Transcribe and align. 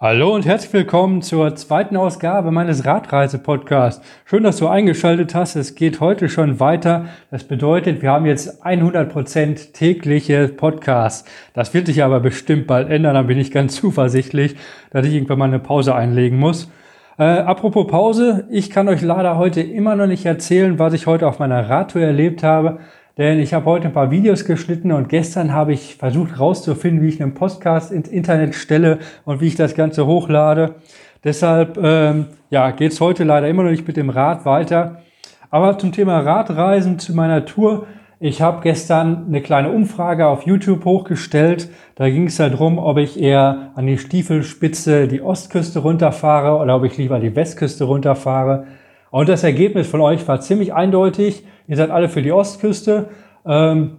Hallo 0.00 0.34
und 0.34 0.44
herzlich 0.44 0.72
willkommen 0.72 1.22
zur 1.22 1.54
zweiten 1.54 1.96
Ausgabe 1.96 2.50
meines 2.50 2.84
Radreise-Podcasts. 2.84 4.04
Schön, 4.24 4.42
dass 4.42 4.56
du 4.56 4.66
eingeschaltet 4.66 5.36
hast. 5.36 5.54
Es 5.54 5.76
geht 5.76 6.00
heute 6.00 6.28
schon 6.28 6.58
weiter. 6.58 7.06
Das 7.30 7.44
bedeutet, 7.44 8.02
wir 8.02 8.10
haben 8.10 8.26
jetzt 8.26 8.66
100% 8.66 9.72
tägliche 9.72 10.48
Podcasts. 10.48 11.30
Das 11.52 11.74
wird 11.74 11.86
sich 11.86 12.02
aber 12.02 12.18
bestimmt 12.18 12.66
bald 12.66 12.90
ändern. 12.90 13.14
Da 13.14 13.22
bin 13.22 13.38
ich 13.38 13.52
ganz 13.52 13.76
zuversichtlich, 13.80 14.56
dass 14.90 15.06
ich 15.06 15.14
irgendwann 15.14 15.38
mal 15.38 15.44
eine 15.44 15.60
Pause 15.60 15.94
einlegen 15.94 16.40
muss. 16.40 16.68
Äh, 17.16 17.22
apropos 17.22 17.86
Pause, 17.86 18.48
ich 18.50 18.70
kann 18.70 18.88
euch 18.88 19.00
leider 19.00 19.38
heute 19.38 19.60
immer 19.60 19.94
noch 19.94 20.08
nicht 20.08 20.26
erzählen, 20.26 20.80
was 20.80 20.92
ich 20.92 21.06
heute 21.06 21.28
auf 21.28 21.38
meiner 21.38 21.70
Radtour 21.70 22.02
erlebt 22.02 22.42
habe. 22.42 22.80
Denn 23.16 23.38
ich 23.38 23.54
habe 23.54 23.66
heute 23.66 23.86
ein 23.86 23.92
paar 23.92 24.10
Videos 24.10 24.44
geschnitten 24.44 24.90
und 24.90 25.08
gestern 25.08 25.52
habe 25.52 25.72
ich 25.72 25.94
versucht 25.96 26.32
herauszufinden, 26.32 27.02
wie 27.02 27.08
ich 27.08 27.22
einen 27.22 27.34
Podcast 27.34 27.92
ins 27.92 28.08
Internet 28.08 28.56
stelle 28.56 28.98
und 29.24 29.40
wie 29.40 29.46
ich 29.46 29.54
das 29.54 29.76
Ganze 29.76 30.06
hochlade. 30.06 30.74
Deshalb 31.22 31.78
ähm, 31.80 32.26
ja, 32.50 32.72
geht 32.72 32.92
es 32.92 33.00
heute 33.00 33.22
leider 33.22 33.48
immer 33.48 33.62
noch 33.62 33.70
nicht 33.70 33.86
mit 33.86 33.96
dem 33.96 34.10
Rad 34.10 34.44
weiter. 34.44 35.02
Aber 35.48 35.78
zum 35.78 35.92
Thema 35.92 36.18
Radreisen 36.20 36.98
zu 36.98 37.14
meiner 37.14 37.44
Tour. 37.44 37.86
Ich 38.18 38.42
habe 38.42 38.62
gestern 38.62 39.26
eine 39.28 39.42
kleine 39.42 39.70
Umfrage 39.70 40.26
auf 40.26 40.42
YouTube 40.42 40.84
hochgestellt. 40.84 41.68
Da 41.94 42.08
ging 42.08 42.26
es 42.26 42.36
darum, 42.36 42.78
ob 42.78 42.98
ich 42.98 43.20
eher 43.20 43.70
an 43.76 43.86
die 43.86 43.98
Stiefelspitze 43.98 45.06
die 45.06 45.22
Ostküste 45.22 45.78
runterfahre 45.80 46.60
oder 46.60 46.76
ob 46.76 46.84
ich 46.84 46.96
lieber 46.96 47.20
die 47.20 47.36
Westküste 47.36 47.84
runterfahre. 47.84 48.66
Und 49.14 49.28
das 49.28 49.44
Ergebnis 49.44 49.86
von 49.86 50.00
euch 50.00 50.26
war 50.26 50.40
ziemlich 50.40 50.74
eindeutig. 50.74 51.44
Ihr 51.68 51.76
seid 51.76 51.90
alle 51.90 52.08
für 52.08 52.20
die 52.20 52.32
Ostküste. 52.32 53.10
Ähm, 53.46 53.98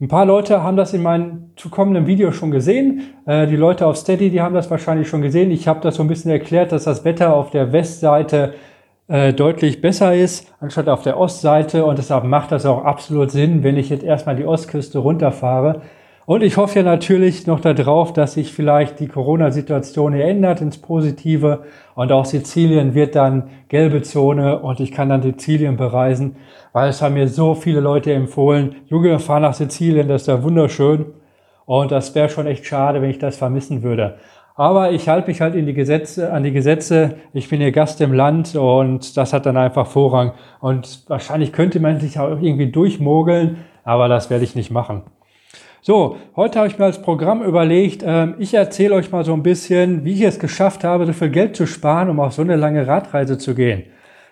ein 0.00 0.08
paar 0.08 0.26
Leute 0.26 0.64
haben 0.64 0.76
das 0.76 0.92
in 0.94 1.02
meinem 1.04 1.52
zukommenden 1.54 2.08
Video 2.08 2.32
schon 2.32 2.50
gesehen. 2.50 3.02
Äh, 3.24 3.46
die 3.46 3.54
Leute 3.54 3.86
auf 3.86 3.96
Steady, 3.96 4.30
die 4.30 4.40
haben 4.40 4.52
das 4.52 4.68
wahrscheinlich 4.68 5.06
schon 5.06 5.22
gesehen. 5.22 5.52
Ich 5.52 5.68
habe 5.68 5.78
das 5.78 5.94
so 5.94 6.02
ein 6.02 6.08
bisschen 6.08 6.32
erklärt, 6.32 6.72
dass 6.72 6.82
das 6.82 7.04
Wetter 7.04 7.36
auf 7.36 7.50
der 7.50 7.72
Westseite 7.72 8.54
äh, 9.06 9.32
deutlich 9.32 9.80
besser 9.80 10.12
ist, 10.12 10.52
anstatt 10.58 10.88
auf 10.88 11.02
der 11.02 11.20
Ostseite. 11.20 11.86
Und 11.86 11.96
deshalb 11.96 12.24
macht 12.24 12.50
das 12.50 12.66
auch 12.66 12.84
absolut 12.84 13.30
Sinn, 13.30 13.62
wenn 13.62 13.76
ich 13.76 13.90
jetzt 13.90 14.02
erstmal 14.02 14.34
die 14.34 14.44
Ostküste 14.44 14.98
runterfahre. 14.98 15.82
Und 16.26 16.42
ich 16.42 16.56
hoffe 16.56 16.80
ja 16.80 16.82
natürlich 16.82 17.46
noch 17.46 17.60
darauf, 17.60 18.12
dass 18.12 18.34
sich 18.34 18.52
vielleicht 18.52 18.98
die 18.98 19.06
Corona-Situation 19.06 20.12
ändert 20.12 20.60
ins 20.60 20.76
Positive 20.76 21.62
und 21.94 22.10
auch 22.10 22.24
Sizilien 22.24 22.94
wird 22.94 23.14
dann 23.14 23.44
gelbe 23.68 24.02
Zone 24.02 24.58
und 24.58 24.80
ich 24.80 24.90
kann 24.90 25.08
dann 25.08 25.22
Sizilien 25.22 25.76
bereisen, 25.76 26.34
weil 26.72 26.88
es 26.88 27.00
haben 27.00 27.14
mir 27.14 27.28
so 27.28 27.54
viele 27.54 27.78
Leute 27.78 28.12
empfohlen, 28.12 28.74
Junge, 28.86 29.20
fahr 29.20 29.38
nach 29.38 29.54
Sizilien, 29.54 30.08
das 30.08 30.22
ist 30.22 30.26
ja 30.26 30.42
wunderschön 30.42 31.06
und 31.64 31.92
das 31.92 32.12
wäre 32.16 32.28
schon 32.28 32.48
echt 32.48 32.66
schade, 32.66 33.00
wenn 33.00 33.10
ich 33.10 33.20
das 33.20 33.36
vermissen 33.36 33.84
würde. 33.84 34.16
Aber 34.56 34.90
ich 34.90 35.08
halte 35.08 35.28
mich 35.28 35.40
halt 35.40 35.54
in 35.54 35.66
die 35.66 35.74
Gesetze, 35.74 36.32
an 36.32 36.42
die 36.42 36.50
Gesetze. 36.50 37.16
Ich 37.34 37.50
bin 37.50 37.60
hier 37.60 37.72
Gast 37.72 38.00
im 38.00 38.14
Land 38.14 38.56
und 38.56 39.16
das 39.16 39.34
hat 39.34 39.44
dann 39.44 39.58
einfach 39.58 39.86
Vorrang. 39.86 40.32
Und 40.60 41.04
wahrscheinlich 41.08 41.52
könnte 41.52 41.78
man 41.78 42.00
sich 42.00 42.18
auch 42.18 42.40
irgendwie 42.40 42.72
durchmogeln, 42.72 43.58
aber 43.84 44.08
das 44.08 44.30
werde 44.30 44.44
ich 44.44 44.56
nicht 44.56 44.70
machen. 44.70 45.02
So, 45.86 46.16
heute 46.34 46.58
habe 46.58 46.66
ich 46.66 46.80
mir 46.80 46.86
als 46.86 47.00
Programm 47.00 47.44
überlegt, 47.44 48.02
äh, 48.02 48.32
ich 48.40 48.54
erzähle 48.54 48.96
euch 48.96 49.12
mal 49.12 49.24
so 49.24 49.32
ein 49.34 49.44
bisschen, 49.44 50.04
wie 50.04 50.14
ich 50.14 50.22
es 50.22 50.40
geschafft 50.40 50.82
habe, 50.82 51.06
so 51.06 51.12
viel 51.12 51.28
Geld 51.28 51.54
zu 51.54 51.64
sparen, 51.64 52.10
um 52.10 52.18
auf 52.18 52.32
so 52.32 52.42
eine 52.42 52.56
lange 52.56 52.88
Radreise 52.88 53.38
zu 53.38 53.54
gehen. 53.54 53.84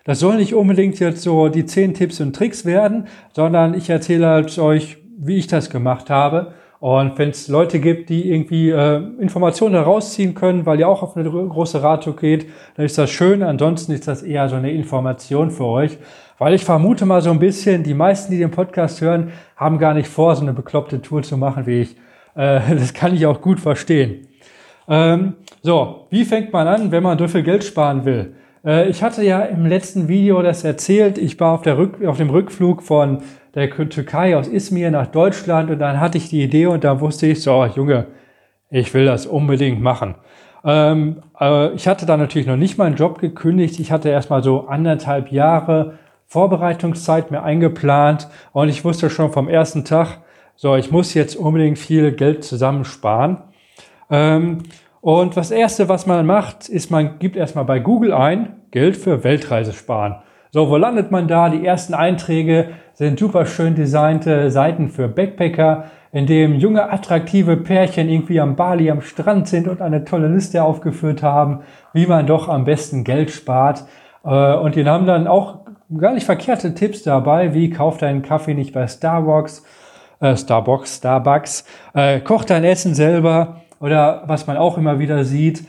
Das 0.03 0.19
soll 0.19 0.35
nicht 0.35 0.53
unbedingt 0.53 0.99
jetzt 0.99 1.21
so 1.21 1.47
die 1.47 1.65
zehn 1.65 1.93
Tipps 1.93 2.19
und 2.19 2.35
Tricks 2.35 2.65
werden, 2.65 3.07
sondern 3.31 3.73
ich 3.73 3.89
erzähle 3.89 4.27
halt 4.27 4.59
euch, 4.59 4.97
wie 5.17 5.37
ich 5.37 5.47
das 5.47 5.69
gemacht 5.69 6.09
habe. 6.09 6.51
Und 6.85 7.17
wenn 7.17 7.31
es 7.31 7.47
Leute 7.47 7.79
gibt, 7.79 8.09
die 8.09 8.29
irgendwie 8.29 8.69
äh, 8.69 9.01
Informationen 9.17 9.73
herausziehen 9.73 10.35
können, 10.35 10.67
weil 10.67 10.79
ihr 10.79 10.87
auch 10.87 11.01
auf 11.01 11.17
eine 11.17 11.27
große 11.27 11.81
Radtour 11.81 12.15
geht, 12.15 12.45
dann 12.75 12.85
ist 12.85 12.95
das 12.99 13.09
schön. 13.09 13.41
Ansonsten 13.41 13.91
ist 13.91 14.07
das 14.07 14.21
eher 14.21 14.47
so 14.49 14.55
eine 14.55 14.69
Information 14.69 15.49
für 15.49 15.65
euch. 15.65 15.97
Weil 16.37 16.53
ich 16.53 16.63
vermute 16.63 17.07
mal 17.07 17.23
so 17.23 17.31
ein 17.31 17.39
bisschen, 17.39 17.81
die 17.81 17.95
meisten, 17.95 18.31
die 18.31 18.37
den 18.37 18.51
Podcast 18.51 19.01
hören, 19.01 19.31
haben 19.57 19.79
gar 19.79 19.95
nicht 19.95 20.07
vor, 20.07 20.35
so 20.35 20.43
eine 20.43 20.53
bekloppte 20.53 21.01
Tour 21.01 21.23
zu 21.23 21.37
machen 21.37 21.65
wie 21.65 21.81
ich. 21.81 21.95
Äh, 22.35 22.59
das 22.77 22.93
kann 22.93 23.15
ich 23.15 23.25
auch 23.25 23.41
gut 23.41 23.59
verstehen. 23.59 24.27
Ähm, 24.87 25.37
so, 25.63 26.05
wie 26.11 26.23
fängt 26.23 26.53
man 26.53 26.67
an, 26.67 26.91
wenn 26.91 27.01
man 27.01 27.17
viel 27.27 27.41
Geld 27.41 27.63
sparen 27.63 28.05
will? 28.05 28.35
Äh, 28.63 28.89
ich 28.89 29.01
hatte 29.01 29.23
ja 29.23 29.41
im 29.41 29.65
letzten 29.65 30.07
Video 30.07 30.41
das 30.41 30.63
erzählt. 30.63 31.17
Ich 31.17 31.39
war 31.39 31.53
auf, 31.53 31.61
der 31.61 31.77
Rück 31.77 32.05
auf 32.05 32.17
dem 32.17 32.29
Rückflug 32.29 32.83
von 32.83 33.23
der 33.55 33.69
Türkei 33.69 34.37
aus 34.37 34.47
Izmir 34.47 34.91
nach 34.91 35.07
Deutschland 35.07 35.71
und 35.71 35.79
dann 35.79 35.99
hatte 35.99 36.17
ich 36.17 36.29
die 36.29 36.43
Idee 36.43 36.67
und 36.67 36.83
da 36.83 36.99
wusste 36.99 37.27
ich, 37.27 37.41
so, 37.41 37.65
Junge, 37.65 38.07
ich 38.69 38.93
will 38.93 39.05
das 39.05 39.25
unbedingt 39.25 39.81
machen. 39.81 40.15
Ähm, 40.65 41.21
äh, 41.39 41.71
ich 41.73 41.87
hatte 41.87 42.05
da 42.05 42.17
natürlich 42.17 42.47
noch 42.47 42.57
nicht 42.57 42.77
meinen 42.77 42.95
Job 42.95 43.19
gekündigt. 43.19 43.79
Ich 43.79 43.91
hatte 43.91 44.09
erstmal 44.09 44.43
so 44.43 44.67
anderthalb 44.67 45.31
Jahre 45.31 45.97
Vorbereitungszeit 46.27 47.31
mir 47.31 47.43
eingeplant 47.43 48.27
und 48.51 48.67
ich 48.67 48.83
wusste 48.83 49.09
schon 49.09 49.31
vom 49.31 49.47
ersten 49.47 49.85
Tag, 49.85 50.19
so, 50.57 50.75
ich 50.75 50.91
muss 50.91 51.13
jetzt 51.13 51.35
unbedingt 51.35 51.77
viel 51.77 52.11
Geld 52.11 52.43
zusammensparen. 52.43 53.37
Ähm, 54.09 54.63
und 55.01 55.37
das 55.37 55.51
erste, 55.51 55.87
was 55.87 56.07
man 56.07 56.25
macht, 56.25 56.67
ist, 56.67 56.89
man 56.89 57.19
gibt 57.19 57.35
erstmal 57.35 57.65
bei 57.65 57.79
Google 57.79 58.11
ein, 58.11 58.61
Geld 58.71 58.97
für 58.97 59.23
Weltreise 59.23 59.71
sparen. 59.71 60.15
So, 60.51 60.69
wo 60.69 60.77
landet 60.77 61.11
man 61.11 61.27
da? 61.27 61.49
Die 61.49 61.65
ersten 61.65 61.93
Einträge 61.93 62.69
sind 62.95 63.19
super 63.19 63.45
schön 63.45 63.75
designte 63.75 64.49
Seiten 64.49 64.89
für 64.89 65.07
Backpacker, 65.07 65.85
in 66.11 66.25
dem 66.25 66.55
junge, 66.55 66.91
attraktive 66.91 67.57
Pärchen 67.57 68.07
irgendwie 68.07 68.39
am 68.39 68.55
Bali 68.55 68.89
am 68.89 69.01
Strand 69.01 69.49
sind 69.49 69.67
und 69.67 69.81
eine 69.81 70.05
tolle 70.05 70.29
Liste 70.29 70.63
aufgeführt 70.63 71.21
haben, 71.21 71.59
wie 71.91 72.07
man 72.07 72.25
doch 72.25 72.47
am 72.47 72.63
besten 72.63 73.03
Geld 73.03 73.31
spart. 73.31 73.83
Äh, 74.23 74.55
und 74.55 74.75
die 74.75 74.85
haben 74.85 75.05
dann 75.05 75.27
auch 75.27 75.65
gar 75.97 76.13
nicht 76.13 76.25
verkehrte 76.25 76.73
Tipps 76.73 77.03
dabei, 77.03 77.53
wie 77.53 77.69
kauf 77.69 77.97
deinen 77.97 78.21
Kaffee 78.21 78.53
nicht 78.53 78.73
bei 78.73 78.87
Starbucks, 78.87 79.65
äh, 80.21 80.37
Starbucks, 80.37 80.97
Starbucks, 80.97 81.65
äh, 81.93 82.21
koch 82.21 82.45
dein 82.45 82.63
Essen 82.63 82.95
selber 82.95 83.61
oder 83.81 84.23
was 84.25 84.47
man 84.47 84.55
auch 84.55 84.77
immer 84.77 84.99
wieder 84.99 85.25
sieht, 85.25 85.65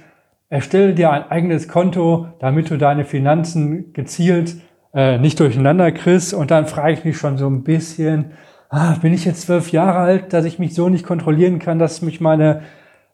erstelle 0.48 0.94
dir 0.94 1.10
ein 1.10 1.28
eigenes 1.28 1.66
Konto, 1.66 2.28
damit 2.38 2.70
du 2.70 2.78
deine 2.78 3.04
Finanzen 3.04 3.92
gezielt 3.92 4.54
äh, 4.96 5.18
nicht 5.18 5.38
durcheinander 5.38 5.92
kriegst. 5.92 6.34
Und 6.34 6.50
dann 6.50 6.66
frage 6.66 6.94
ich 6.94 7.04
mich 7.04 7.16
schon 7.16 7.38
so 7.38 7.46
ein 7.46 7.62
bisschen, 7.62 8.32
ah, 8.70 8.96
bin 9.00 9.12
ich 9.12 9.24
jetzt 9.24 9.42
zwölf 9.42 9.70
Jahre 9.70 9.98
alt, 9.98 10.32
dass 10.32 10.44
ich 10.44 10.58
mich 10.58 10.74
so 10.74 10.88
nicht 10.88 11.06
kontrollieren 11.06 11.60
kann, 11.60 11.78
dass 11.78 12.02
mich 12.02 12.20
meine 12.20 12.62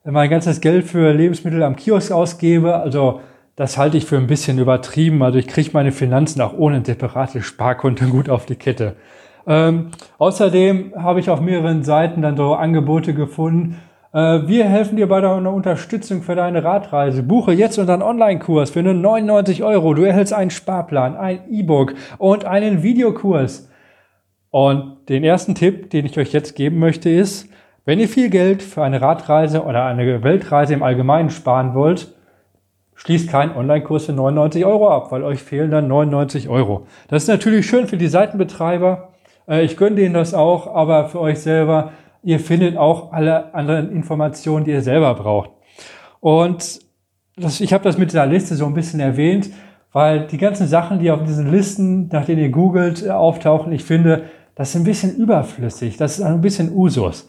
mein 0.04 0.30
ganzes 0.30 0.60
Geld 0.60 0.86
für 0.86 1.12
Lebensmittel 1.12 1.62
am 1.62 1.76
Kiosk 1.76 2.10
ausgebe. 2.10 2.74
Also 2.74 3.20
das 3.54 3.78
halte 3.78 3.96
ich 3.96 4.06
für 4.06 4.16
ein 4.16 4.26
bisschen 4.26 4.58
übertrieben. 4.58 5.22
Also 5.22 5.38
ich 5.38 5.46
kriege 5.46 5.70
meine 5.72 5.92
Finanzen 5.92 6.40
auch 6.40 6.54
ohne 6.54 6.84
separate 6.84 7.42
Sparkonto 7.42 8.06
gut 8.06 8.28
auf 8.28 8.46
die 8.46 8.56
Kette. 8.56 8.96
Ähm, 9.46 9.88
außerdem 10.18 10.94
habe 10.96 11.20
ich 11.20 11.30
auf 11.30 11.40
mehreren 11.40 11.82
Seiten 11.82 12.22
dann 12.22 12.36
so 12.36 12.54
Angebote 12.54 13.14
gefunden. 13.14 13.78
Äh, 14.12 14.46
wir 14.46 14.64
helfen 14.64 14.96
dir 14.96 15.08
bei 15.08 15.20
deiner 15.20 15.52
Unterstützung 15.52 16.22
für 16.22 16.34
deine 16.34 16.62
Radreise. 16.64 17.22
Buche 17.22 17.52
jetzt 17.52 17.78
unseren 17.78 18.02
Online-Kurs 18.02 18.70
für 18.70 18.82
nur 18.82 18.94
99 18.94 19.62
Euro. 19.62 19.94
Du 19.94 20.02
erhältst 20.02 20.32
einen 20.32 20.50
Sparplan, 20.50 21.16
ein 21.16 21.40
E-Book 21.50 21.94
und 22.18 22.44
einen 22.44 22.82
Videokurs. 22.82 23.70
Und 24.50 25.08
den 25.08 25.24
ersten 25.24 25.54
Tipp, 25.54 25.90
den 25.90 26.04
ich 26.04 26.18
euch 26.18 26.32
jetzt 26.32 26.54
geben 26.56 26.78
möchte, 26.78 27.08
ist, 27.08 27.48
wenn 27.84 27.98
ihr 27.98 28.08
viel 28.08 28.28
Geld 28.30 28.62
für 28.62 28.82
eine 28.82 29.00
Radreise 29.00 29.64
oder 29.64 29.86
eine 29.86 30.22
Weltreise 30.22 30.74
im 30.74 30.82
Allgemeinen 30.82 31.30
sparen 31.30 31.74
wollt, 31.74 32.14
Schließt 32.94 33.30
keinen 33.30 33.56
Online-Kurs 33.56 34.06
für 34.06 34.12
99 34.12 34.64
Euro 34.64 34.88
ab, 34.88 35.10
weil 35.10 35.24
euch 35.24 35.42
fehlen 35.42 35.72
dann 35.72 35.88
99 35.88 36.48
Euro. 36.48 36.86
Das 37.08 37.24
ist 37.24 37.28
natürlich 37.28 37.66
schön 37.66 37.88
für 37.88 37.96
die 37.96 38.06
Seitenbetreiber. 38.06 39.08
Äh, 39.48 39.64
ich 39.64 39.76
gönne 39.76 39.96
denen 39.96 40.14
das 40.14 40.34
auch, 40.34 40.72
aber 40.72 41.08
für 41.08 41.18
euch 41.18 41.40
selber, 41.40 41.90
ihr 42.22 42.40
findet 42.40 42.76
auch 42.76 43.12
alle 43.12 43.54
anderen 43.54 43.90
Informationen, 43.90 44.64
die 44.64 44.70
ihr 44.70 44.82
selber 44.82 45.14
braucht. 45.14 45.50
Und 46.20 46.80
das, 47.36 47.60
ich 47.60 47.72
habe 47.72 47.84
das 47.84 47.98
mit 47.98 48.10
dieser 48.10 48.26
Liste 48.26 48.54
so 48.54 48.66
ein 48.66 48.74
bisschen 48.74 49.00
erwähnt, 49.00 49.50
weil 49.92 50.26
die 50.26 50.38
ganzen 50.38 50.66
Sachen, 50.66 51.00
die 51.00 51.10
auf 51.10 51.24
diesen 51.24 51.50
Listen, 51.50 52.08
nach 52.08 52.24
denen 52.24 52.40
ihr 52.40 52.50
googelt, 52.50 53.04
äh, 53.04 53.10
auftauchen, 53.10 53.72
ich 53.72 53.84
finde, 53.84 54.24
das 54.54 54.70
ist 54.70 54.76
ein 54.76 54.84
bisschen 54.84 55.16
überflüssig. 55.16 55.96
Das 55.96 56.18
ist 56.18 56.24
ein 56.24 56.40
bisschen 56.40 56.72
Usus. 56.74 57.28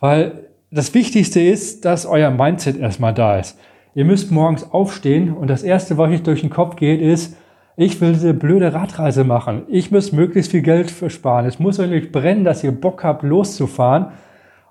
Weil 0.00 0.48
das 0.70 0.92
Wichtigste 0.92 1.40
ist, 1.40 1.84
dass 1.84 2.04
euer 2.04 2.30
Mindset 2.30 2.76
erstmal 2.76 3.14
da 3.14 3.38
ist. 3.38 3.58
Ihr 3.94 4.04
müsst 4.04 4.32
morgens 4.32 4.70
aufstehen 4.72 5.32
und 5.32 5.48
das 5.48 5.62
Erste, 5.62 5.98
was 5.98 6.10
euch 6.10 6.22
durch 6.22 6.40
den 6.40 6.50
Kopf 6.50 6.76
geht, 6.76 7.00
ist, 7.00 7.36
ich 7.76 8.00
will 8.00 8.12
diese 8.12 8.34
blöde 8.34 8.72
Radreise 8.72 9.24
machen. 9.24 9.62
Ich 9.68 9.90
muss 9.90 10.12
möglichst 10.12 10.50
viel 10.50 10.62
Geld 10.62 10.90
versparen. 10.90 11.46
Es 11.46 11.58
muss 11.58 11.78
euch 11.80 12.12
brennen, 12.12 12.44
dass 12.44 12.62
ihr 12.62 12.72
Bock 12.72 13.02
habt, 13.02 13.22
loszufahren. 13.22 14.12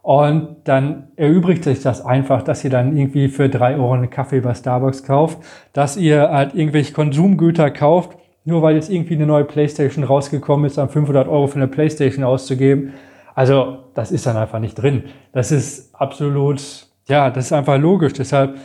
Und 0.04 0.58
dann 0.66 1.08
erübrigt 1.16 1.64
sich 1.64 1.82
das 1.82 2.06
einfach, 2.06 2.44
dass 2.44 2.64
ihr 2.64 2.70
dann 2.70 2.96
irgendwie 2.96 3.30
für 3.30 3.50
drei 3.50 3.76
Euro 3.76 3.94
einen 3.94 4.10
Kaffee 4.10 4.42
bei 4.42 4.54
Starbucks 4.54 5.04
kauft, 5.04 5.40
dass 5.72 5.98
ihr 5.98 6.30
halt 6.30 6.54
irgendwelche 6.54 6.94
Konsumgüter 6.94 7.72
kauft, 7.72 8.18
nur 8.44 8.62
weil 8.62 8.76
jetzt 8.76 8.92
irgendwie 8.92 9.16
eine 9.16 9.26
neue 9.26 9.46
Playstation 9.46 10.04
rausgekommen 10.04 10.66
ist, 10.66 10.78
dann 10.78 10.90
500 10.90 11.28
Euro 11.30 11.48
für 11.48 11.56
eine 11.56 11.70
Playstation 11.70 12.26
auszugeben. 12.26 12.94
Also 13.34 13.78
das 13.96 14.12
ist 14.12 14.26
dann 14.26 14.36
einfach 14.36 14.60
nicht 14.60 14.76
drin. 14.76 15.06
Das 15.32 15.54
ist 15.54 15.96
absolut, 15.96 16.62
ja, 17.08 17.30
das 17.30 17.46
ist 17.46 17.54
einfach 17.54 17.80
logisch. 17.80 18.12
Deshalb 18.14 18.58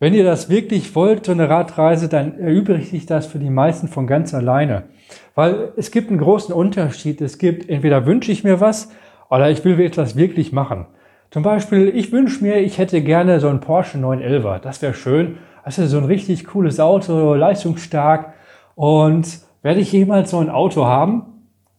wenn 0.00 0.12
ihr 0.12 0.24
das 0.24 0.50
wirklich 0.50 0.94
wollt, 0.96 1.24
so 1.24 1.32
eine 1.32 1.48
Radreise, 1.48 2.08
dann 2.08 2.38
erübrigt 2.38 2.90
sich 2.90 3.06
das 3.06 3.26
für 3.26 3.38
die 3.38 3.48
meisten 3.48 3.88
von 3.88 4.06
ganz 4.06 4.34
alleine. 4.34 4.82
Weil 5.34 5.72
es 5.76 5.90
gibt 5.90 6.10
einen 6.10 6.18
großen 6.18 6.54
Unterschied. 6.54 7.20
Es 7.20 7.38
gibt, 7.38 7.68
entweder 7.70 8.04
wünsche 8.04 8.32
ich 8.32 8.44
mir 8.44 8.60
was 8.60 8.90
oder 9.30 9.50
ich 9.50 9.64
will 9.64 9.80
etwas 9.80 10.16
wirklich 10.16 10.52
machen. 10.52 10.86
Zum 11.30 11.42
Beispiel, 11.42 11.88
ich 11.88 12.12
wünsche 12.12 12.44
mir, 12.44 12.60
ich 12.60 12.78
hätte 12.78 13.00
gerne 13.00 13.40
so 13.40 13.48
einen 13.48 13.60
Porsche 13.60 13.98
911. 13.98 14.60
Das 14.62 14.80
wäre 14.82 14.94
schön. 14.94 15.38
Ist 15.66 15.76
so 15.76 15.98
ein 15.98 16.04
richtig 16.04 16.44
cooles 16.46 16.78
Auto, 16.78 17.34
leistungsstark. 17.34 18.34
Und 18.76 19.40
werde 19.62 19.80
ich 19.80 19.90
jemals 19.90 20.30
so 20.30 20.38
ein 20.38 20.50
Auto 20.50 20.84
haben? 20.84 21.24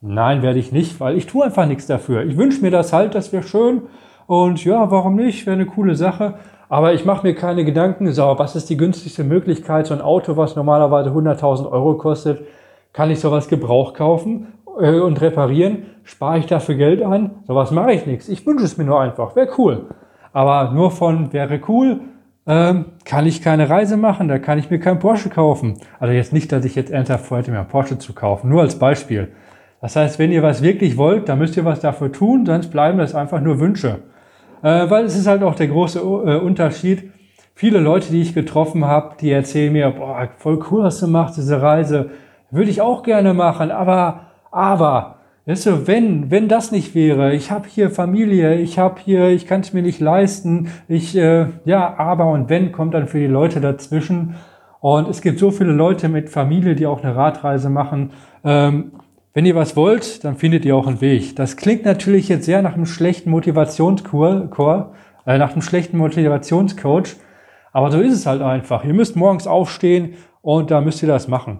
Nein, 0.02 0.42
werde 0.42 0.60
ich 0.60 0.72
nicht, 0.72 1.00
weil 1.00 1.16
ich 1.18 1.26
tue 1.26 1.46
einfach 1.46 1.68
nichts 1.68 1.88
dafür. 1.88 2.26
Ich 2.26 2.36
wünsche 2.36 2.62
mir 2.62 2.72
das 2.72 2.92
halt, 2.92 3.16
das 3.16 3.32
wäre 3.32 3.44
schön. 3.44 3.84
Und 4.28 4.66
ja, 4.66 4.92
warum 4.92 5.16
nicht? 5.16 5.46
Wäre 5.46 5.56
eine 5.56 5.68
coole 5.68 5.96
Sache. 5.96 6.36
Aber 6.68 6.94
ich 6.94 7.06
mache 7.06 7.26
mir 7.26 7.36
keine 7.36 7.64
Gedanken, 7.64 8.12
so, 8.12 8.36
was 8.38 8.56
ist 8.56 8.70
die 8.70 8.78
günstigste 8.78 9.24
Möglichkeit, 9.24 9.88
so 9.88 9.94
ein 9.94 10.02
Auto, 10.02 10.36
was 10.36 10.56
normalerweise 10.56 11.12
100.000 11.12 11.72
Euro 11.72 11.94
kostet, 11.94 12.46
kann 12.92 13.12
ich 13.12 13.20
sowas 13.20 13.48
Gebrauch 13.48 13.94
kaufen 13.94 14.48
äh, 14.80 15.00
und 15.00 15.22
reparieren? 15.22 15.86
Spare 16.04 16.40
ich 16.40 16.46
dafür 16.46 16.76
Geld 16.76 17.04
an? 17.04 17.32
Sowas 17.48 17.72
mache 17.72 17.94
ich 17.94 18.06
nichts. 18.06 18.30
Ich 18.30 18.46
wünsche 18.46 18.66
es 18.66 18.78
mir 18.78 18.86
nur 18.86 19.02
einfach. 19.02 19.36
Wäre 19.36 19.50
cool. 19.58 19.88
Aber 20.34 20.72
nur 20.72 20.92
von 20.92 21.32
wäre 21.34 21.60
cool, 21.68 22.02
ähm, 22.48 22.86
kann 23.06 23.26
ich 23.26 23.42
keine 23.42 23.70
Reise 23.70 23.98
machen, 23.98 24.28
da 24.28 24.38
kann 24.38 24.60
ich 24.60 24.70
mir 24.70 24.80
kein 24.80 25.00
Porsche 25.00 25.30
kaufen. 25.30 25.80
Also 26.00 26.14
jetzt 26.14 26.34
nicht, 26.34 26.52
dass 26.52 26.64
ich 26.66 26.76
jetzt 26.76 26.92
ernsthaft 26.92 27.26
vorhatte, 27.26 27.52
mir 27.52 27.60
ein 27.60 27.68
Porsche 27.68 27.98
zu 27.98 28.14
kaufen, 28.14 28.50
nur 28.50 28.62
als 28.62 28.78
Beispiel. 28.78 29.30
Das 29.82 29.96
heißt, 29.96 30.20
wenn 30.20 30.32
ihr 30.32 30.44
was 30.44 30.62
wirklich 30.62 30.98
wollt, 30.98 31.30
dann 31.30 31.40
müsst 31.40 31.58
ihr 31.58 31.66
was 31.66 31.80
dafür 31.80 32.12
tun, 32.12 32.46
sonst 32.46 32.68
bleiben 32.68 32.98
das 32.98 33.16
einfach 33.16 33.42
nur 33.42 33.60
Wünsche. 33.60 34.00
Äh, 34.62 34.90
weil 34.90 35.06
es 35.06 35.16
ist 35.16 35.28
halt 35.28 35.44
auch 35.44 35.56
der 35.56 35.68
große 35.68 36.00
äh, 36.00 36.38
Unterschied. 36.38 37.12
Viele 37.54 37.80
Leute, 37.80 38.12
die 38.12 38.22
ich 38.22 38.34
getroffen 38.34 38.86
habe, 38.86 39.16
die 39.20 39.32
erzählen 39.32 39.72
mir, 39.72 39.90
boah, 39.92 40.28
voll 40.38 40.60
cool, 40.70 40.84
was 40.84 41.00
du 41.00 41.08
machst, 41.08 41.38
diese 41.38 41.62
Reise. 41.62 42.10
Würde 42.52 42.70
ich 42.70 42.82
auch 42.82 43.04
gerne 43.04 43.34
machen, 43.34 43.72
aber, 43.72 44.25
aber, 44.56 45.18
weißt 45.46 45.66
du, 45.66 45.88
wenn, 45.88 46.32
wenn 46.32 46.48
das 46.48 46.72
nicht 46.72 46.96
wäre, 46.96 47.34
ich 47.34 47.52
habe 47.52 47.68
hier 47.68 47.92
Familie, 47.92 48.56
ich 48.56 48.80
habe 48.80 49.02
hier, 49.04 49.28
ich 49.28 49.48
kann 49.48 49.60
es 49.60 49.74
mir 49.74 49.82
nicht 49.82 50.00
leisten, 50.00 50.70
ich, 50.88 51.16
äh, 51.16 51.48
ja, 51.66 51.96
aber 51.98 52.28
und 52.32 52.50
wenn 52.50 52.72
kommt 52.72 52.94
dann 52.94 53.08
für 53.08 53.20
die 53.20 53.28
Leute 53.28 53.60
dazwischen. 53.60 54.36
Und 54.80 55.10
es 55.10 55.22
gibt 55.22 55.40
so 55.40 55.52
viele 55.52 55.74
Leute 55.74 56.08
mit 56.08 56.30
Familie, 56.30 56.76
die 56.76 56.86
auch 56.86 57.04
eine 57.04 57.16
Radreise 57.16 57.70
machen. 57.70 58.12
Ähm, 58.46 58.94
wenn 59.34 59.46
ihr 59.46 59.56
was 59.56 59.76
wollt, 59.76 60.24
dann 60.24 60.38
findet 60.38 60.64
ihr 60.64 60.76
auch 60.76 60.88
einen 60.88 61.02
Weg. 61.02 61.36
Das 61.36 61.58
klingt 61.58 61.84
natürlich 61.84 62.30
jetzt 62.30 62.46
sehr 62.46 62.62
nach 62.62 62.76
einem 62.76 62.86
schlechten 62.86 63.30
Motivationschor, 63.32 64.94
äh, 65.26 65.38
nach 65.38 65.52
einem 65.52 65.64
schlechten 65.64 65.98
Motivationscoach, 65.98 67.18
aber 67.74 67.92
so 67.92 68.00
ist 68.00 68.14
es 68.14 68.26
halt 68.26 68.42
einfach. 68.42 68.86
Ihr 68.86 68.94
müsst 68.94 69.18
morgens 69.18 69.48
aufstehen 69.48 70.14
und 70.42 70.72
da 70.72 70.80
müsst 70.80 71.04
ihr 71.04 71.10
das 71.10 71.28
machen. 71.28 71.60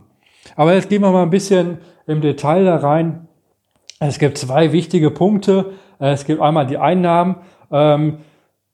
Aber 0.56 0.74
jetzt 0.74 0.90
gehen 0.90 1.02
wir 1.02 1.12
mal 1.12 1.24
ein 1.24 1.30
bisschen 1.30 1.80
im 2.08 2.22
Detail 2.22 2.66
da 2.66 2.78
rein. 2.78 3.28
Es 4.00 4.20
gibt 4.20 4.38
zwei 4.38 4.72
wichtige 4.72 5.12
Punkte. 5.12 5.74
Es 6.00 6.26
gibt 6.26 6.42
einmal 6.42 6.68
die 6.68 6.78
Einnahmen. 6.78 7.38
Ähm, 7.72 8.20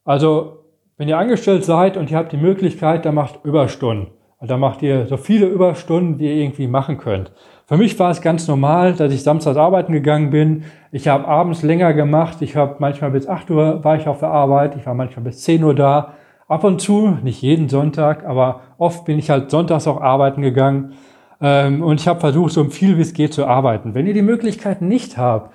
also, 0.04 0.66
wenn 0.98 1.08
ihr 1.08 1.18
angestellt 1.18 1.64
seid 1.64 1.98
und 1.98 2.12
ihr 2.12 2.18
habt 2.18 2.32
die 2.32 2.38
Möglichkeit, 2.38 3.06
dann 3.06 3.16
macht 3.16 3.44
Überstunden. 3.44 4.08
Da 4.44 4.58
macht 4.58 4.82
ihr 4.82 5.06
so 5.06 5.18
viele 5.18 5.46
Überstunden, 5.46 6.18
wie 6.18 6.26
ihr 6.26 6.44
irgendwie 6.44 6.66
machen 6.66 6.98
könnt. 6.98 7.32
Für 7.68 7.78
mich 7.78 7.98
war 8.00 8.10
es 8.10 8.22
ganz 8.22 8.48
normal, 8.48 8.94
dass 8.94 9.14
ich 9.14 9.22
samstags 9.22 9.56
arbeiten 9.56 9.94
gegangen 9.94 10.32
bin. 10.32 10.64
Ich 10.92 11.08
habe 11.08 11.28
abends 11.28 11.62
länger 11.62 11.94
gemacht. 11.94 12.42
Ich 12.42 12.56
habe 12.56 12.78
manchmal 12.80 13.12
bis 13.12 13.28
8 13.28 13.52
Uhr 13.52 13.84
war 13.84 13.96
ich 13.96 14.08
auf 14.08 14.20
der 14.20 14.30
Arbeit. 14.30 14.76
Ich 14.76 14.86
war 14.88 14.96
manchmal 14.96 15.26
bis 15.26 15.44
10 15.44 15.64
Uhr 15.64 15.76
da. 15.76 16.16
Ab 16.48 16.64
und 16.64 16.82
zu, 16.82 17.18
nicht 17.24 17.42
jeden 17.42 17.70
Sonntag, 17.70 18.26
aber 18.26 18.62
oft 18.78 19.06
bin 19.06 19.18
ich 19.20 19.30
halt 19.30 19.52
sonntags 19.52 19.88
auch 19.88 20.02
arbeiten 20.02 20.42
gegangen. 20.42 20.96
Ähm, 21.42 21.82
und 21.82 22.00
ich 22.00 22.08
habe 22.08 22.20
versucht, 22.20 22.54
so 22.54 22.64
viel 22.66 22.98
wie 22.98 23.02
es 23.02 23.14
geht 23.14 23.34
zu 23.34 23.46
arbeiten. 23.46 23.94
Wenn 23.94 24.08
ihr 24.08 24.14
die 24.14 24.22
Möglichkeit 24.22 24.82
nicht 24.82 25.18
habt, 25.18 25.54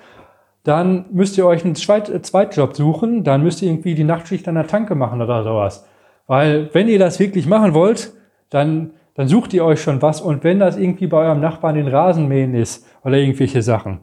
dann 0.63 1.05
müsst 1.11 1.37
ihr 1.37 1.45
euch 1.45 1.63
einen 1.63 1.75
Zweitjob 1.75 2.75
suchen. 2.75 3.23
Dann 3.23 3.43
müsst 3.43 3.61
ihr 3.61 3.69
irgendwie 3.69 3.95
die 3.95 4.03
Nachtschicht 4.03 4.47
an 4.47 4.55
der 4.55 4.67
Tanke 4.67 4.95
machen 4.95 5.21
oder 5.21 5.43
sowas. 5.43 5.87
Weil 6.27 6.69
wenn 6.73 6.87
ihr 6.89 6.99
das 6.99 7.19
wirklich 7.19 7.47
machen 7.47 7.73
wollt, 7.73 8.11
dann 8.49 8.91
dann 9.17 9.27
sucht 9.27 9.53
ihr 9.53 9.65
euch 9.65 9.81
schon 9.81 10.01
was 10.01 10.21
und 10.21 10.43
wenn 10.43 10.59
das 10.59 10.77
irgendwie 10.77 11.07
bei 11.07 11.17
eurem 11.17 11.41
Nachbarn 11.41 11.75
den 11.75 11.87
Rasenmähen 11.87 12.53
ist 12.53 12.85
oder 13.03 13.17
irgendwelche 13.17 13.63
Sachen. 13.63 13.99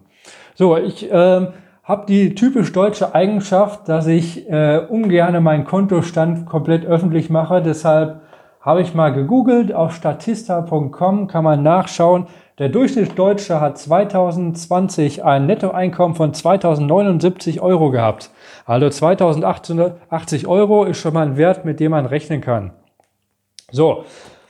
So, 0.56 0.76
ich 0.76 1.10
äh, 1.10 1.46
habe 1.84 2.06
die 2.08 2.34
typisch 2.34 2.72
deutsche 2.72 3.14
Eigenschaft, 3.14 3.88
dass 3.88 4.08
ich 4.08 4.50
äh, 4.50 4.78
ungerne 4.88 5.40
meinen 5.40 5.64
Kontostand 5.64 6.46
komplett 6.46 6.84
öffentlich 6.84 7.30
mache. 7.30 7.62
Deshalb 7.62 8.22
habe 8.64 8.80
ich 8.80 8.94
mal 8.94 9.12
gegoogelt, 9.12 9.74
auf 9.74 9.94
statista.com 9.94 11.26
kann 11.26 11.44
man 11.44 11.62
nachschauen. 11.62 12.26
Der 12.58 12.70
Durchschnittsdeutsche 12.70 13.60
hat 13.60 13.76
2020 13.76 15.22
ein 15.22 15.46
Nettoeinkommen 15.46 16.16
von 16.16 16.32
2079 16.32 17.60
Euro 17.60 17.90
gehabt. 17.90 18.30
Also 18.64 18.88
2880 18.88 20.46
Euro 20.46 20.84
ist 20.84 20.98
schon 20.98 21.12
mal 21.12 21.26
ein 21.26 21.36
Wert, 21.36 21.66
mit 21.66 21.78
dem 21.78 21.90
man 21.90 22.06
rechnen 22.06 22.40
kann. 22.40 22.72
So, 23.70 24.04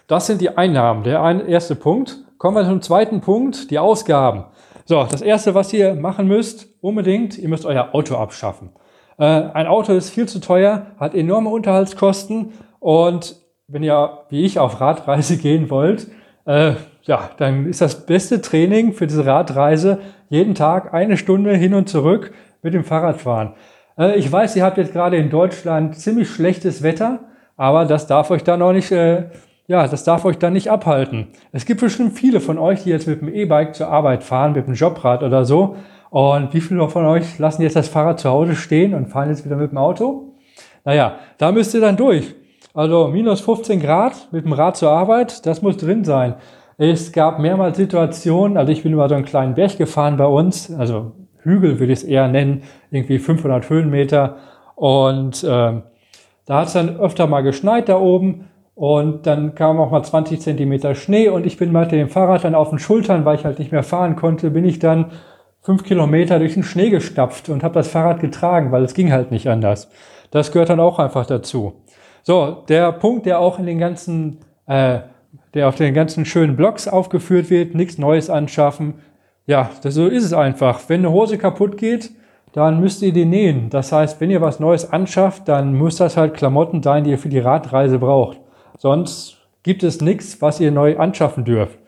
das 0.06 0.26
sind 0.26 0.40
die 0.40 0.56
Einnahmen, 0.56 1.02
der 1.02 1.46
erste 1.48 1.74
Punkt. 1.74 2.18
Kommen 2.38 2.56
wir 2.56 2.64
zum 2.64 2.82
zweiten 2.82 3.20
Punkt, 3.20 3.70
die 3.70 3.78
Ausgaben. 3.80 4.44
So, 4.84 5.02
das 5.02 5.22
erste, 5.22 5.54
was 5.54 5.72
ihr 5.72 5.94
machen 5.94 6.28
müsst, 6.28 6.68
unbedingt, 6.82 7.38
ihr 7.38 7.48
müsst 7.48 7.64
euer 7.64 7.94
Auto 7.94 8.16
abschaffen. 8.16 8.70
Äh, 9.18 9.24
ein 9.24 9.66
Auto 9.66 9.92
ist 9.94 10.10
viel 10.10 10.28
zu 10.28 10.40
teuer, 10.40 10.88
hat 11.00 11.14
enorme 11.14 11.48
Unterhaltskosten 11.48 12.52
und 12.80 13.43
wenn 13.68 13.82
ihr, 13.82 14.18
wie 14.28 14.44
ich, 14.44 14.58
auf 14.58 14.80
Radreise 14.80 15.36
gehen 15.36 15.70
wollt, 15.70 16.08
äh, 16.46 16.74
ja, 17.02 17.30
dann 17.38 17.66
ist 17.66 17.80
das 17.80 18.06
beste 18.06 18.40
Training 18.40 18.92
für 18.92 19.06
diese 19.06 19.26
Radreise 19.26 19.98
jeden 20.28 20.54
Tag 20.54 20.94
eine 20.94 21.16
Stunde 21.16 21.54
hin 21.54 21.74
und 21.74 21.88
zurück 21.88 22.32
mit 22.62 22.74
dem 22.74 22.84
Fahrradfahren. 22.84 23.54
Äh, 23.98 24.16
ich 24.16 24.30
weiß, 24.30 24.56
ihr 24.56 24.64
habt 24.64 24.78
jetzt 24.78 24.92
gerade 24.92 25.16
in 25.16 25.30
Deutschland 25.30 25.96
ziemlich 25.96 26.28
schlechtes 26.30 26.82
Wetter, 26.82 27.20
aber 27.56 27.84
das 27.84 28.06
darf 28.06 28.30
euch 28.30 28.44
dann 28.44 28.62
auch 28.62 28.72
nicht 28.72 28.90
äh, 28.90 29.24
ja, 29.66 29.88
das 29.88 30.04
darf 30.04 30.26
euch 30.26 30.38
dann 30.38 30.52
nicht 30.52 30.70
abhalten. 30.70 31.28
Es 31.52 31.64
gibt 31.64 31.80
bestimmt 31.80 32.18
viele 32.18 32.40
von 32.40 32.58
euch, 32.58 32.82
die 32.82 32.90
jetzt 32.90 33.06
mit 33.06 33.22
dem 33.22 33.32
E-Bike 33.32 33.74
zur 33.74 33.88
Arbeit 33.88 34.22
fahren, 34.22 34.52
mit 34.52 34.66
dem 34.66 34.74
Jobrad 34.74 35.22
oder 35.22 35.46
so. 35.46 35.76
Und 36.10 36.52
wie 36.52 36.60
viele 36.60 36.86
von 36.90 37.06
euch 37.06 37.38
lassen 37.38 37.62
jetzt 37.62 37.74
das 37.74 37.88
Fahrrad 37.88 38.20
zu 38.20 38.28
Hause 38.28 38.56
stehen 38.56 38.94
und 38.94 39.06
fahren 39.06 39.30
jetzt 39.30 39.44
wieder 39.44 39.56
mit 39.56 39.70
dem 39.70 39.78
Auto? 39.78 40.34
Naja, 40.84 41.16
da 41.38 41.50
müsst 41.50 41.72
ihr 41.74 41.80
dann 41.80 41.96
durch. 41.96 42.34
Also 42.74 43.06
minus 43.06 43.40
15 43.40 43.78
Grad 43.78 44.28
mit 44.32 44.44
dem 44.44 44.52
Rad 44.52 44.76
zur 44.76 44.90
Arbeit, 44.90 45.46
das 45.46 45.62
muss 45.62 45.76
drin 45.76 46.02
sein. 46.02 46.34
Es 46.76 47.12
gab 47.12 47.38
mehrmals 47.38 47.76
Situationen, 47.76 48.56
also 48.56 48.72
ich 48.72 48.82
bin 48.82 48.92
über 48.92 49.08
so 49.08 49.14
einen 49.14 49.24
kleinen 49.24 49.54
Berg 49.54 49.78
gefahren 49.78 50.16
bei 50.16 50.26
uns, 50.26 50.74
also 50.74 51.12
Hügel 51.44 51.78
würde 51.78 51.92
ich 51.92 52.00
es 52.00 52.04
eher 52.04 52.26
nennen, 52.26 52.64
irgendwie 52.90 53.20
500 53.20 53.70
Höhenmeter. 53.70 54.38
Und 54.74 55.44
äh, 55.44 55.46
da 56.46 56.60
hat 56.60 56.66
es 56.66 56.72
dann 56.72 56.98
öfter 56.98 57.28
mal 57.28 57.42
geschneit 57.42 57.88
da 57.88 57.96
oben. 57.96 58.50
Und 58.74 59.24
dann 59.28 59.54
kam 59.54 59.78
auch 59.78 59.92
mal 59.92 60.02
20 60.02 60.40
Zentimeter 60.40 60.96
Schnee 60.96 61.28
und 61.28 61.46
ich 61.46 61.58
bin 61.58 61.70
mal 61.70 61.82
mit 61.82 61.92
dem 61.92 62.08
Fahrrad 62.08 62.42
dann 62.42 62.56
auf 62.56 62.70
den 62.70 62.80
Schultern, 62.80 63.24
weil 63.24 63.36
ich 63.36 63.44
halt 63.44 63.60
nicht 63.60 63.70
mehr 63.70 63.84
fahren 63.84 64.16
konnte, 64.16 64.50
bin 64.50 64.64
ich 64.64 64.80
dann 64.80 65.12
fünf 65.60 65.84
Kilometer 65.84 66.40
durch 66.40 66.54
den 66.54 66.64
Schnee 66.64 66.90
gestapft 66.90 67.48
und 67.50 67.62
habe 67.62 67.74
das 67.74 67.86
Fahrrad 67.86 68.18
getragen, 68.18 68.72
weil 68.72 68.82
es 68.82 68.94
ging 68.94 69.12
halt 69.12 69.30
nicht 69.30 69.48
anders. 69.48 69.88
Das 70.32 70.50
gehört 70.50 70.70
dann 70.70 70.80
auch 70.80 70.98
einfach 70.98 71.24
dazu. 71.24 71.83
So, 72.24 72.64
der 72.68 72.90
Punkt, 72.92 73.26
der 73.26 73.38
auch 73.38 73.58
in 73.58 73.66
den 73.66 73.78
ganzen, 73.78 74.38
äh, 74.66 75.00
der 75.52 75.68
auf 75.68 75.74
den 75.74 75.92
ganzen 75.92 76.24
schönen 76.24 76.56
Blogs 76.56 76.88
aufgeführt 76.88 77.50
wird, 77.50 77.74
nichts 77.74 77.98
Neues 77.98 78.30
anschaffen. 78.30 78.94
Ja, 79.46 79.70
das, 79.82 79.94
so 79.94 80.06
ist 80.06 80.24
es 80.24 80.32
einfach. 80.32 80.80
Wenn 80.88 81.00
eine 81.00 81.12
Hose 81.12 81.36
kaputt 81.36 81.76
geht, 81.76 82.10
dann 82.52 82.80
müsst 82.80 83.02
ihr 83.02 83.12
die 83.12 83.26
nähen. 83.26 83.68
Das 83.68 83.92
heißt, 83.92 84.22
wenn 84.22 84.30
ihr 84.30 84.40
was 84.40 84.58
Neues 84.58 84.90
anschafft, 84.90 85.48
dann 85.48 85.76
muss 85.76 85.96
das 85.96 86.16
halt 86.16 86.32
Klamotten 86.32 86.82
sein, 86.82 87.04
die 87.04 87.10
ihr 87.10 87.18
für 87.18 87.28
die 87.28 87.40
Radreise 87.40 87.98
braucht. 87.98 88.40
Sonst 88.78 89.36
gibt 89.62 89.82
es 89.82 90.00
nichts, 90.00 90.40
was 90.40 90.60
ihr 90.60 90.72
neu 90.72 90.96
anschaffen 90.96 91.44
dürft. 91.44 91.78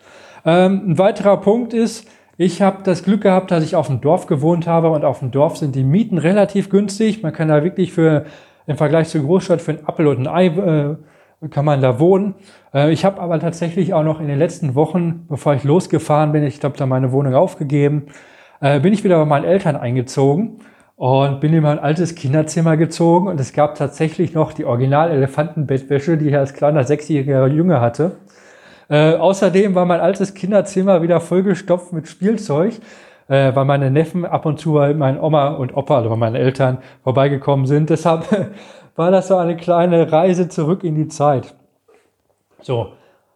Ähm, 0.45 0.91
ein 0.91 0.97
weiterer 0.99 1.37
Punkt 1.37 1.73
ist, 1.73 2.07
ich 2.37 2.61
habe 2.61 2.83
das 2.83 3.03
Glück 3.03 3.21
gehabt, 3.21 3.49
dass 3.49 3.63
ich 3.63 3.75
auf 3.75 3.87
dem 3.87 4.01
Dorf 4.01 4.27
gewohnt 4.27 4.67
habe 4.67 4.91
und 4.91 5.03
auf 5.03 5.19
dem 5.19 5.31
Dorf 5.31 5.57
sind 5.57 5.75
die 5.75 5.83
Mieten 5.83 6.19
relativ 6.19 6.69
günstig. 6.69 7.23
Man 7.23 7.33
kann 7.33 7.47
da 7.47 7.63
wirklich 7.63 7.91
für 7.91 8.25
im 8.67 8.77
Vergleich 8.77 9.09
zur 9.09 9.23
Großstadt 9.23 9.61
für 9.61 9.71
ein 9.71 9.87
Apfel 9.87 10.07
und 10.07 10.19
ein 10.19 10.27
Ei 10.27 10.47
äh, 10.47 10.95
kann 11.49 11.65
man 11.65 11.81
da 11.81 11.99
wohnen. 11.99 12.35
Äh, 12.73 12.91
ich 12.91 13.05
habe 13.05 13.21
aber 13.21 13.39
tatsächlich 13.39 13.93
auch 13.93 14.03
noch 14.03 14.19
in 14.19 14.27
den 14.27 14.37
letzten 14.37 14.75
Wochen, 14.75 15.25
bevor 15.29 15.55
ich 15.55 15.63
losgefahren 15.63 16.31
bin, 16.31 16.43
ich 16.43 16.59
glaube, 16.59 16.77
da 16.77 16.85
meine 16.85 17.11
Wohnung 17.11 17.33
aufgegeben, 17.33 18.07
äh, 18.59 18.79
bin 18.79 18.93
ich 18.93 19.03
wieder 19.03 19.17
bei 19.17 19.25
meinen 19.25 19.45
Eltern 19.45 19.75
eingezogen 19.75 20.59
und 20.95 21.39
bin 21.39 21.53
in 21.53 21.63
mein 21.63 21.79
altes 21.79 22.15
Kinderzimmer 22.15 22.75
gezogen 22.75 23.27
und 23.27 23.39
es 23.39 23.53
gab 23.53 23.75
tatsächlich 23.75 24.33
noch 24.33 24.51
die 24.51 24.65
Original-Elefantenbettwäsche, 24.65 26.17
die 26.17 26.29
ich 26.29 26.35
als 26.35 26.53
kleiner 26.53 26.83
sechsjähriger 26.83 27.47
Junge 27.47 27.79
hatte. 27.79 28.17
Äh, 28.89 29.15
außerdem 29.15 29.75
war 29.75 29.85
mein 29.85 29.99
altes 29.99 30.33
Kinderzimmer 30.33 31.01
wieder 31.01 31.19
vollgestopft 31.19 31.93
mit 31.93 32.07
Spielzeug, 32.07 32.73
äh, 33.27 33.55
weil 33.55 33.65
meine 33.65 33.91
Neffen 33.91 34.25
ab 34.25 34.45
und 34.45 34.59
zu 34.59 34.73
bei 34.73 34.93
meinen 34.93 35.19
Oma 35.19 35.49
und 35.49 35.75
Opa, 35.75 35.97
also 35.97 36.09
bei 36.09 36.15
meinen 36.15 36.35
Eltern, 36.35 36.79
vorbeigekommen 37.03 37.65
sind. 37.65 37.89
Deshalb 37.89 38.25
war 38.95 39.11
das 39.11 39.27
so 39.27 39.37
eine 39.37 39.57
kleine 39.57 40.11
Reise 40.11 40.49
zurück 40.49 40.83
in 40.83 40.95
die 40.95 41.07
Zeit. 41.07 41.55
So, 42.61 42.93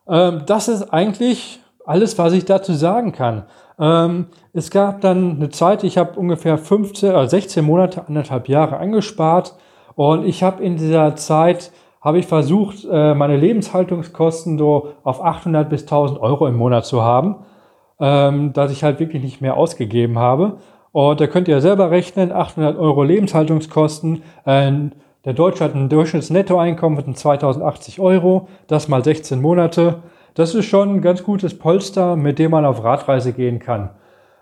ähm, 0.08 0.44
das 0.46 0.68
ist 0.68 0.92
eigentlich 0.94 1.60
alles, 1.86 2.18
was 2.18 2.34
ich 2.34 2.46
dazu 2.46 2.74
sagen 2.74 3.12
kann. 3.12 3.44
Ähm, 3.80 4.28
es 4.54 4.70
gab 4.70 5.02
dann 5.02 5.38
eine 5.38 5.50
Zeit, 5.50 5.84
ich 5.84 5.98
habe 5.98 6.20
ungefähr 6.20 6.58
15, 6.58 7.16
äh, 7.16 7.28
16 7.28 7.66
Monate, 7.66 8.08
anderthalb 8.08 8.48
Jahre 8.48 8.78
angespart 8.78 9.56
und 9.96 10.26
ich 10.26 10.44
habe 10.44 10.64
in 10.64 10.78
dieser 10.78 11.16
Zeit 11.16 11.72
habe 12.02 12.18
ich 12.18 12.26
versucht, 12.26 12.86
äh, 12.92 13.14
meine 13.14 13.38
Lebenshaltungskosten 13.38 14.58
so 14.58 14.94
auf 15.04 15.24
800 15.24 15.70
bis 15.70 15.86
1000 15.86 16.20
Euro 16.20 16.48
im 16.48 16.58
Monat 16.58 16.86
zu 16.86 17.04
haben, 17.04 17.36
ähm, 18.02 18.52
dass 18.54 18.72
ich 18.72 18.84
halt 18.84 19.00
wirklich 19.00 19.24
nicht 19.24 19.42
mehr 19.42 19.56
ausgegeben 19.56 20.20
habe. 20.20 20.58
Und 20.92 21.22
da 21.22 21.28
könnt 21.28 21.48
ihr 21.48 21.62
selber 21.62 21.92
rechnen, 21.92 22.32
800 22.32 22.78
Euro 22.78 23.04
Lebenshaltungskosten. 23.04 24.24
Äh, 24.46 24.72
der 25.24 25.34
Deutsche 25.34 25.64
hat 25.64 25.76
ein 25.76 25.88
Durchschnittsnettoeinkommen 25.88 27.02
von 27.04 27.16
2080 27.16 28.00
Euro, 28.00 28.48
das 28.68 28.88
mal 28.88 29.04
16 29.04 29.40
Monate. 29.40 30.00
Das 30.34 30.56
ist 30.56 30.66
schon 30.66 30.96
ein 30.96 31.02
ganz 31.02 31.24
gutes 31.24 31.58
Polster, 31.58 32.16
mit 32.16 32.40
dem 32.40 32.52
man 32.52 32.66
auf 32.66 32.84
Radreise 32.84 33.32
gehen 33.32 33.60
kann. 33.60 33.92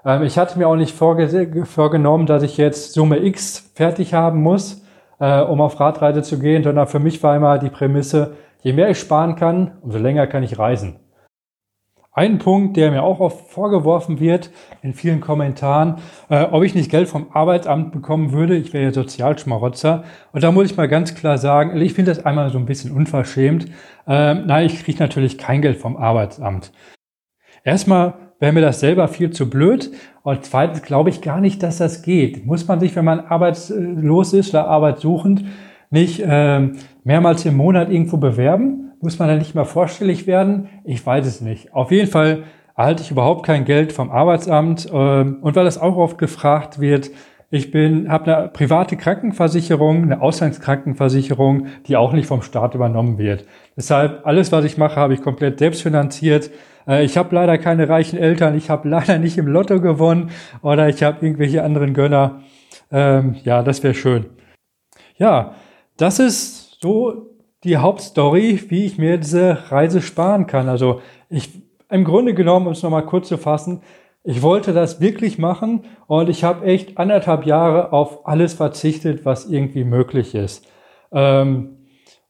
Ähm, 0.05 0.23
ich 0.23 0.37
hatte 0.37 0.57
mir 0.57 0.67
auch 0.67 0.75
nicht 0.75 0.95
vorgenommen, 0.95 2.25
dass 2.25 2.41
ich 2.41 2.57
jetzt 2.57 2.93
Summe 2.93 3.19
X 3.19 3.71
fertig 3.75 4.13
haben 4.13 4.41
muss 4.41 4.81
äh, 5.19 5.41
um 5.41 5.61
auf 5.61 5.79
Radreise 5.79 6.23
zu 6.23 6.39
gehen, 6.39 6.63
sondern 6.63 6.87
für 6.87 6.99
mich 6.99 7.21
war 7.21 7.35
immer 7.35 7.57
die 7.59 7.69
Prämisse, 7.69 8.35
je 8.61 8.73
mehr 8.73 8.89
ich 8.89 8.99
sparen 8.99 9.35
kann, 9.35 9.71
umso 9.81 9.99
länger 9.99 10.27
kann 10.27 10.43
ich 10.43 10.57
reisen. 10.57 10.99
Ein 12.11 12.39
Punkt, 12.39 12.75
der 12.75 12.89
mir 12.89 13.03
auch 13.03 13.19
oft 13.19 13.51
vorgeworfen 13.51 14.19
wird 14.19 14.49
in 14.81 14.93
vielen 14.93 15.21
Kommentaren, 15.21 15.97
äh, 16.29 16.43
ob 16.43 16.63
ich 16.63 16.73
nicht 16.73 16.89
Geld 16.89 17.07
vom 17.07 17.27
Arbeitsamt 17.33 17.91
bekommen 17.91 18.31
würde. 18.31 18.57
Ich 18.57 18.73
wäre 18.73 18.85
ja 18.85 18.91
Sozialschmarotzer. 18.91 20.03
Und 20.31 20.43
da 20.43 20.51
muss 20.51 20.71
ich 20.71 20.77
mal 20.77 20.87
ganz 20.87 21.13
klar 21.13 21.37
sagen, 21.37 21.79
ich 21.79 21.93
finde 21.93 22.11
das 22.11 22.25
einmal 22.25 22.49
so 22.49 22.57
ein 22.57 22.65
bisschen 22.65 22.91
unverschämt. 22.91 23.67
Ähm, 24.07 24.47
nein, 24.47 24.65
ich 24.65 24.83
kriege 24.83 24.97
natürlich 24.97 25.37
kein 25.37 25.61
Geld 25.61 25.77
vom 25.77 25.97
Arbeitsamt. 25.97 26.71
Erstmal 27.63 28.15
wäre 28.39 28.53
mir 28.53 28.61
das 28.61 28.79
selber 28.79 29.07
viel 29.07 29.29
zu 29.29 29.47
blöd. 29.47 29.91
Und 30.23 30.43
zweitens 30.45 30.81
glaube 30.81 31.11
ich 31.11 31.21
gar 31.21 31.39
nicht, 31.39 31.61
dass 31.61 31.77
das 31.77 32.01
geht. 32.01 32.43
Muss 32.43 32.67
man 32.67 32.79
sich, 32.79 32.95
wenn 32.95 33.05
man 33.05 33.19
arbeitslos 33.19 34.33
ist 34.33 34.49
oder 34.49 34.67
arbeitssuchend, 34.67 35.45
nicht 35.91 36.21
äh, 36.21 36.69
mehrmals 37.03 37.45
im 37.45 37.55
Monat 37.55 37.91
irgendwo 37.91 38.17
bewerben? 38.17 38.88
Muss 39.01 39.17
man 39.19 39.29
da 39.29 39.35
nicht 39.35 39.55
mal 39.55 39.65
vorstellig 39.65 40.27
werden? 40.27 40.69
Ich 40.83 41.05
weiß 41.05 41.25
es 41.25 41.41
nicht. 41.41 41.73
Auf 41.73 41.91
jeden 41.91 42.09
Fall 42.09 42.43
erhalte 42.75 43.03
ich 43.03 43.11
überhaupt 43.11 43.45
kein 43.45 43.65
Geld 43.65 43.93
vom 43.93 44.11
Arbeitsamt. 44.11 44.87
Äh, 44.87 44.91
und 44.91 45.55
weil 45.55 45.65
das 45.65 45.77
auch 45.77 45.95
oft 45.97 46.17
gefragt 46.17 46.79
wird, 46.79 47.11
ich 47.51 47.71
bin, 47.71 48.11
habe 48.11 48.35
eine 48.35 48.47
private 48.49 48.95
Krankenversicherung, 48.95 50.03
eine 50.03 50.21
Auslandskrankenversicherung, 50.21 51.67
die 51.87 51.97
auch 51.97 52.13
nicht 52.13 52.27
vom 52.27 52.43
Staat 52.43 52.75
übernommen 52.75 53.17
wird. 53.17 53.45
Deshalb 53.75 54.25
alles, 54.27 54.51
was 54.51 54.65
ich 54.65 54.77
mache, 54.77 54.97
habe 54.97 55.15
ich 55.15 55.21
komplett 55.21 55.59
selbst 55.59 55.81
finanziert. 55.81 56.51
Äh, 56.87 57.03
ich 57.05 57.17
habe 57.17 57.33
leider 57.33 57.57
keine 57.57 57.89
reichen 57.89 58.19
Eltern, 58.19 58.55
ich 58.55 58.69
habe 58.69 58.87
leider 58.87 59.17
nicht 59.17 59.37
im 59.37 59.47
Lotto 59.47 59.81
gewonnen 59.81 60.29
oder 60.61 60.89
ich 60.89 61.01
habe 61.03 61.25
irgendwelche 61.25 61.63
anderen 61.63 61.93
Gönner. 61.93 62.41
Ähm, 62.91 63.35
ja, 63.43 63.63
das 63.63 63.81
wäre 63.81 63.93
schön. 63.93 64.25
Ja, 65.17 65.55
das 65.97 66.19
ist 66.19 66.79
so 66.81 67.28
die 67.63 67.77
Hauptstory, 67.77 68.59
wie 68.69 68.85
ich 68.85 68.97
mir 68.97 69.17
diese 69.17 69.71
Reise 69.71 70.01
sparen 70.01 70.47
kann. 70.47 70.69
Also 70.69 71.01
ich, 71.29 71.61
im 71.89 72.03
Grunde 72.03 72.33
genommen, 72.33 72.67
um 72.67 72.73
es 72.73 72.83
nochmal 72.83 73.05
kurz 73.05 73.27
zu 73.27 73.37
fassen, 73.37 73.81
ich 74.23 74.41
wollte 74.41 74.73
das 74.73 75.01
wirklich 75.01 75.39
machen 75.39 75.85
und 76.07 76.29
ich 76.29 76.43
habe 76.43 76.65
echt 76.65 76.97
anderthalb 76.97 77.45
Jahre 77.45 77.93
auf 77.93 78.27
alles 78.27 78.53
verzichtet, 78.53 79.25
was 79.25 79.45
irgendwie 79.45 79.83
möglich 79.83 80.35
ist. 80.35 80.67
Ähm, 81.11 81.77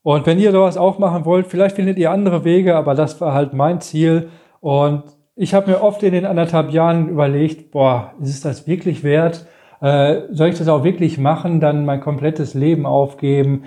und 0.01 0.25
wenn 0.25 0.39
ihr 0.39 0.51
sowas 0.51 0.77
auch 0.77 0.98
machen 0.98 1.25
wollt, 1.25 1.48
vielleicht 1.48 1.75
findet 1.75 1.98
ihr 1.98 2.12
andere 2.12 2.43
Wege, 2.45 2.75
aber 2.75 2.95
das 2.95 3.19
war 3.19 3.33
halt 3.33 3.53
mein 3.53 3.81
Ziel. 3.81 4.29
Und 4.62 5.03
ich 5.36 5.53
habe 5.53 5.71
mir 5.71 5.81
oft 5.81 6.01
in 6.03 6.13
den 6.13 6.25
anderthalb 6.25 6.71
Jahren 6.71 7.09
überlegt, 7.09 7.71
boah, 7.71 8.13
ist 8.21 8.29
es 8.29 8.41
das 8.41 8.67
wirklich 8.67 9.03
wert? 9.03 9.45
Äh, 9.81 10.21
soll 10.31 10.50
ich 10.50 10.57
das 10.57 10.67
auch 10.67 10.83
wirklich 10.83 11.17
machen, 11.17 11.59
dann 11.59 11.86
mein 11.86 12.01
komplettes 12.01 12.53
Leben 12.53 12.86
aufgeben 12.86 13.63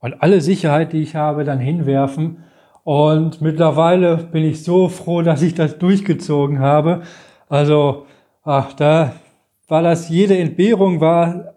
und 0.00 0.22
alle 0.22 0.40
Sicherheit, 0.40 0.92
die 0.92 1.02
ich 1.02 1.14
habe, 1.14 1.44
dann 1.44 1.58
hinwerfen? 1.58 2.38
Und 2.84 3.40
mittlerweile 3.40 4.16
bin 4.16 4.44
ich 4.44 4.64
so 4.64 4.88
froh, 4.88 5.22
dass 5.22 5.42
ich 5.42 5.54
das 5.54 5.78
durchgezogen 5.78 6.58
habe. 6.58 7.02
Also, 7.48 8.06
ach, 8.42 8.72
da 8.72 9.12
war 9.68 9.82
das, 9.82 10.08
jede 10.08 10.36
Entbehrung 10.36 11.00
war, 11.00 11.54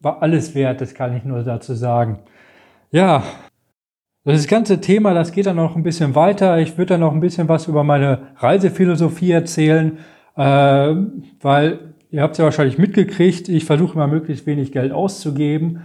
war 0.00 0.22
alles 0.22 0.54
wert, 0.54 0.80
das 0.80 0.94
kann 0.94 1.16
ich 1.16 1.24
nur 1.24 1.42
dazu 1.42 1.74
sagen. 1.74 2.20
Ja, 2.90 3.24
das 4.24 4.46
ganze 4.48 4.80
Thema, 4.80 5.14
das 5.14 5.32
geht 5.32 5.46
dann 5.46 5.56
noch 5.56 5.76
ein 5.76 5.82
bisschen 5.82 6.14
weiter. 6.14 6.58
Ich 6.58 6.76
würde 6.76 6.94
dann 6.94 7.00
noch 7.00 7.12
ein 7.12 7.20
bisschen 7.20 7.48
was 7.48 7.68
über 7.68 7.84
meine 7.84 8.18
Reisephilosophie 8.36 9.30
erzählen, 9.30 9.98
äh, 10.36 10.94
weil 11.40 11.94
ihr 12.10 12.22
habt 12.22 12.32
es 12.32 12.38
ja 12.38 12.44
wahrscheinlich 12.44 12.78
mitgekriegt, 12.78 13.48
ich 13.48 13.64
versuche 13.64 13.94
immer 13.94 14.08
möglichst 14.08 14.46
wenig 14.46 14.72
Geld 14.72 14.92
auszugeben. 14.92 15.84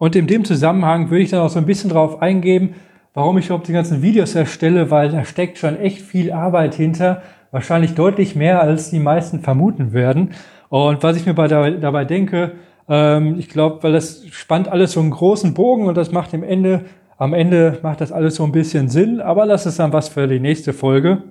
Und 0.00 0.16
in 0.16 0.26
dem 0.26 0.46
Zusammenhang 0.46 1.10
würde 1.10 1.22
ich 1.22 1.28
dann 1.28 1.40
auch 1.40 1.50
so 1.50 1.58
ein 1.58 1.66
bisschen 1.66 1.90
drauf 1.90 2.22
eingehen, 2.22 2.74
warum 3.12 3.36
ich 3.36 3.46
überhaupt 3.46 3.68
die 3.68 3.74
ganzen 3.74 4.00
Videos 4.00 4.34
erstelle, 4.34 4.90
weil 4.90 5.10
da 5.10 5.26
steckt 5.26 5.58
schon 5.58 5.78
echt 5.78 6.00
viel 6.00 6.32
Arbeit 6.32 6.74
hinter, 6.74 7.20
wahrscheinlich 7.50 7.94
deutlich 7.94 8.34
mehr, 8.34 8.62
als 8.62 8.88
die 8.88 8.98
meisten 8.98 9.40
vermuten 9.40 9.92
werden. 9.92 10.30
Und 10.70 11.02
was 11.02 11.18
ich 11.18 11.26
mir 11.26 11.34
dabei 11.34 12.06
denke, 12.06 12.52
ähm, 12.88 13.36
ich 13.38 13.50
glaube, 13.50 13.82
weil 13.82 13.92
das 13.92 14.24
spannt 14.30 14.68
alles 14.68 14.92
so 14.92 15.00
einen 15.00 15.10
großen 15.10 15.52
Bogen 15.52 15.86
und 15.86 15.98
das 15.98 16.12
macht 16.12 16.32
im 16.32 16.44
Ende 16.44 16.86
am 17.18 17.34
Ende 17.34 17.80
macht 17.82 18.00
das 18.00 18.10
alles 18.10 18.36
so 18.36 18.44
ein 18.44 18.52
bisschen 18.52 18.88
Sinn, 18.88 19.20
aber 19.20 19.44
das 19.44 19.66
ist 19.66 19.78
dann 19.78 19.92
was 19.92 20.08
für 20.08 20.26
die 20.26 20.40
nächste 20.40 20.72
Folge. 20.72 21.24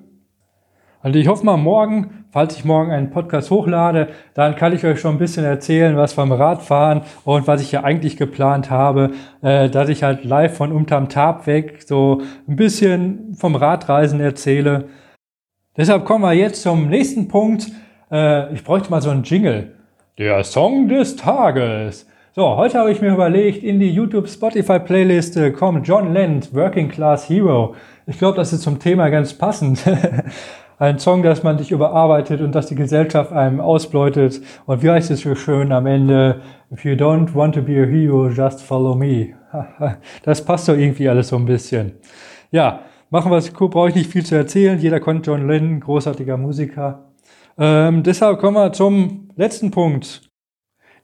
Also 1.02 1.18
ich 1.18 1.30
hoffe 1.30 1.46
mal 1.46 1.56
morgen, 1.56 2.26
falls 2.30 2.58
ich 2.58 2.66
morgen 2.66 2.92
einen 2.92 3.10
Podcast 3.10 3.52
hochlade, 3.52 4.10
dann 4.34 4.58
kann 4.58 4.74
ich 4.74 4.84
euch 4.86 5.00
schon 5.00 5.16
ein 5.16 5.18
bisschen 5.18 5.46
erzählen, 5.46 5.96
was 5.96 6.12
vom 6.12 6.34
Radfahren 6.34 7.04
und 7.24 7.48
was 7.48 7.62
ich 7.62 7.72
ja 7.72 7.86
eigentlich 7.86 8.18
geplant 8.18 8.70
habe, 8.70 9.12
äh, 9.42 9.70
dass 9.70 9.88
ich 9.88 10.04
halt 10.04 10.26
live 10.26 10.58
von 10.58 10.74
unterm 10.74 11.08
Tab 11.08 11.48
weg 11.48 11.84
so 11.86 12.22
ein 12.50 12.58
bisschen 12.58 13.34
vom 13.36 13.56
Radreisen 13.56 14.20
erzähle. 14.20 14.90
Deshalb 15.78 16.04
kommen 16.04 16.26
wir 16.26 16.34
jetzt 16.34 16.64
zum 16.64 16.90
nächsten 16.90 17.30
Punkt. 17.30 17.68
Äh, 18.12 18.54
ich 18.54 18.66
bräuchte 18.66 18.92
mal 18.92 19.02
so 19.02 19.10
einen 19.10 19.24
Jingle. 19.24 19.76
Der 20.18 20.44
Song 20.44 20.90
des 20.90 21.16
Tages. 21.16 22.08
So, 22.36 22.58
heute 22.58 22.78
habe 22.78 22.92
ich 22.92 23.00
mir 23.00 23.14
überlegt, 23.14 23.64
in 23.64 23.80
die 23.80 23.90
YouTube 23.90 24.28
Spotify 24.28 24.80
Playliste 24.80 25.54
kommt 25.54 25.88
John 25.88 26.12
Lent, 26.12 26.54
Working 26.54 26.90
Class 26.90 27.30
Hero. 27.30 27.76
Ich 28.06 28.20
glaube, 28.20 28.36
das 28.36 28.52
ist 28.52 28.64
zum 28.64 28.80
Thema 28.80 29.10
ganz 29.10 29.34
passend. 29.34 29.80
Ein 30.80 30.98
Song, 30.98 31.24
dass 31.24 31.44
man 31.44 31.58
dich 31.58 31.72
überarbeitet 31.72 32.40
und 32.40 32.56
dass 32.56 32.68
die 32.68 32.76
Gesellschaft 32.76 33.34
einem 33.34 33.60
ausbeutet. 33.60 34.40
Und 34.66 34.82
wie 34.82 34.90
heißt 34.90 35.12
es 35.12 35.20
so 35.20 35.36
schön 35.36 35.74
am 35.74 35.86
Ende? 35.86 36.42
If 36.72 36.86
you 36.86 36.94
don't 36.94 37.36
want 37.36 37.54
to 37.56 37.62
be 37.62 37.84
a 37.84 37.86
hero, 37.86 38.30
just 38.30 38.62
follow 38.62 38.96
me. 38.96 39.34
Das 40.24 40.46
passt 40.46 40.70
doch 40.70 40.78
irgendwie 40.78 41.10
alles 41.10 41.28
so 41.28 41.36
ein 41.36 41.46
bisschen. 41.46 41.98
Ja, 42.50 42.80
machen 43.10 43.30
wir 43.30 43.40
es 43.40 43.52
cool, 43.60 43.70
brauche 43.70 43.90
ich 43.90 43.96
nicht 43.96 44.10
viel 44.10 44.26
zu 44.26 44.36
erzählen. 44.36 44.80
Jeder 44.80 45.02
kennt 45.02 45.28
John 45.28 45.50
Lennon, 45.50 45.82
großartiger 45.82 46.38
Musiker. 46.38 47.10
Ähm, 47.58 48.02
deshalb 48.02 48.40
kommen 48.40 48.56
wir 48.56 48.72
zum 48.72 49.32
letzten 49.36 49.72
Punkt. 49.72 50.29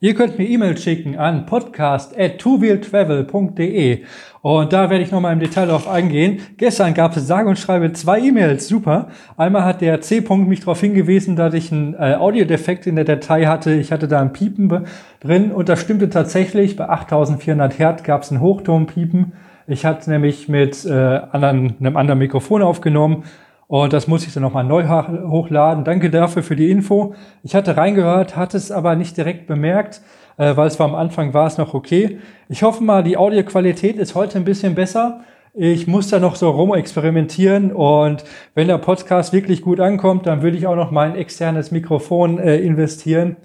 Ihr 0.01 0.13
könnt 0.13 0.37
mir 0.37 0.45
E-Mail 0.45 0.77
schicken 0.77 1.17
an 1.17 1.45
podcast.tuwheeltravel.de 1.45 4.03
und 4.41 4.73
da 4.73 4.89
werde 4.89 5.03
ich 5.03 5.11
nochmal 5.11 5.31
im 5.31 5.39
Detail 5.39 5.67
darauf 5.67 5.87
eingehen. 5.87 6.41
Gestern 6.57 6.93
gab 6.93 7.15
es 7.15 7.25
sage 7.25 7.47
und 7.47 7.57
schreibe 7.57 7.93
zwei 7.93 8.19
E-Mails, 8.19 8.67
super. 8.67 9.07
Einmal 9.37 9.63
hat 9.63 9.79
der 9.79 10.01
C. 10.01 10.19
-Punkt 10.19 10.47
mich 10.47 10.59
darauf 10.59 10.81
hingewiesen, 10.81 11.37
dass 11.37 11.53
ich 11.53 11.71
einen 11.71 11.93
äh, 11.93 12.15
Audiodefekt 12.15 12.87
in 12.87 12.97
der 12.97 13.05
Datei 13.05 13.45
hatte. 13.45 13.73
Ich 13.73 13.93
hatte 13.93 14.09
da 14.09 14.21
ein 14.21 14.33
Piepen 14.33 14.85
drin 15.21 15.53
und 15.53 15.69
das 15.69 15.79
stimmte 15.79 16.09
tatsächlich. 16.09 16.75
Bei 16.75 16.89
8400 16.89 17.79
Hertz 17.79 18.03
gab 18.03 18.23
es 18.23 18.31
ein 18.31 18.41
Hochtonpiepen. 18.41 19.31
Ich 19.67 19.85
hatte 19.85 20.11
nämlich 20.11 20.49
mit 20.49 20.85
äh, 20.85 20.91
anderen, 20.91 21.75
einem 21.79 21.97
anderen 21.97 22.19
Mikrofon 22.19 22.61
aufgenommen 22.61 23.23
und 23.67 23.93
das 23.93 24.07
muss 24.07 24.25
ich 24.25 24.33
dann 24.33 24.43
nochmal 24.43 24.63
neu 24.63 24.87
hochladen. 24.87 25.83
Danke 25.83 26.09
dafür 26.09 26.43
für 26.43 26.55
die 26.55 26.69
Info. 26.69 27.15
Ich 27.43 27.55
hatte 27.55 27.77
reingehört, 27.77 28.35
hatte 28.35 28.57
es 28.57 28.71
aber 28.71 28.95
nicht 28.95 29.17
direkt 29.17 29.47
bemerkt, 29.47 30.01
äh, 30.37 30.55
weil 30.55 30.67
es 30.67 30.79
war 30.79 30.87
am 30.87 30.95
Anfang 30.95 31.33
war 31.33 31.47
es 31.47 31.57
noch 31.57 31.73
okay. 31.73 32.19
Ich 32.49 32.63
hoffe 32.63 32.83
mal, 32.83 33.03
die 33.03 33.17
Audioqualität 33.17 33.97
ist 33.97 34.15
heute 34.15 34.37
ein 34.37 34.45
bisschen 34.45 34.75
besser. 34.75 35.21
Ich 35.53 35.87
muss 35.87 36.09
da 36.09 36.19
noch 36.19 36.35
so 36.35 36.49
rum 36.49 36.73
experimentieren 36.73 37.71
und 37.71 38.25
wenn 38.55 38.67
der 38.67 38.77
Podcast 38.77 39.31
wirklich 39.31 39.61
gut 39.61 39.79
ankommt, 39.79 40.27
dann 40.27 40.41
würde 40.41 40.57
ich 40.57 40.67
auch 40.67 40.75
noch 40.75 40.91
mal 40.91 41.09
ein 41.09 41.15
externes 41.15 41.71
Mikrofon 41.71 42.39
äh, 42.39 42.57
investieren. 42.57 43.37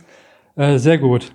Äh, 0.57 0.79
sehr 0.79 0.99
gut. 0.99 1.33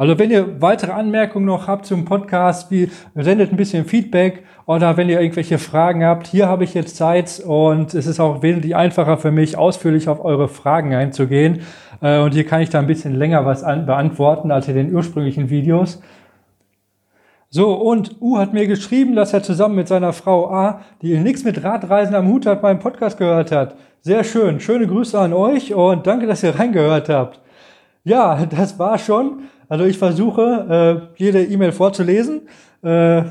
Also 0.00 0.18
wenn 0.18 0.30
ihr 0.30 0.62
weitere 0.62 0.92
Anmerkungen 0.92 1.44
noch 1.44 1.66
habt 1.66 1.84
zum 1.84 2.06
Podcast, 2.06 2.70
wie 2.70 2.90
sendet 3.14 3.52
ein 3.52 3.58
bisschen 3.58 3.84
Feedback 3.84 4.44
oder 4.64 4.96
wenn 4.96 5.10
ihr 5.10 5.20
irgendwelche 5.20 5.58
Fragen 5.58 6.02
habt, 6.06 6.26
hier 6.26 6.48
habe 6.48 6.64
ich 6.64 6.72
jetzt 6.72 6.96
Zeit 6.96 7.42
und 7.46 7.92
es 7.92 8.06
ist 8.06 8.18
auch 8.18 8.42
wesentlich 8.42 8.74
einfacher 8.74 9.18
für 9.18 9.30
mich, 9.30 9.58
ausführlich 9.58 10.08
auf 10.08 10.24
eure 10.24 10.48
Fragen 10.48 10.94
einzugehen. 10.94 11.60
Äh, 12.00 12.18
und 12.20 12.32
hier 12.32 12.46
kann 12.46 12.62
ich 12.62 12.70
da 12.70 12.78
ein 12.78 12.86
bisschen 12.86 13.14
länger 13.14 13.44
was 13.44 13.60
beantworten 13.60 14.50
als 14.50 14.68
in 14.68 14.76
den 14.76 14.94
ursprünglichen 14.94 15.50
Videos. 15.50 16.00
So, 17.50 17.74
und 17.74 18.22
U 18.22 18.38
hat 18.38 18.54
mir 18.54 18.66
geschrieben, 18.66 19.14
dass 19.14 19.34
er 19.34 19.42
zusammen 19.42 19.74
mit 19.74 19.88
seiner 19.88 20.14
Frau 20.14 20.50
A, 20.50 20.80
die 21.02 21.18
nichts 21.18 21.44
mit 21.44 21.62
Radreisen 21.62 22.14
am 22.14 22.26
Hut 22.26 22.46
hat, 22.46 22.62
meinen 22.62 22.78
Podcast 22.78 23.18
gehört 23.18 23.52
hat. 23.52 23.76
Sehr 24.00 24.24
schön. 24.24 24.60
Schöne 24.60 24.86
Grüße 24.86 25.18
an 25.18 25.34
euch 25.34 25.74
und 25.74 26.06
danke, 26.06 26.26
dass 26.26 26.42
ihr 26.42 26.58
reingehört 26.58 27.10
habt. 27.10 27.38
Ja, 28.02 28.46
das 28.46 28.78
war 28.78 28.96
schon. 28.96 29.42
Also 29.70 29.84
ich 29.84 29.98
versuche, 29.98 31.10
äh, 31.16 31.22
jede 31.22 31.44
E-Mail 31.44 31.70
vorzulesen. 31.70 32.48
Äh, 32.82 33.22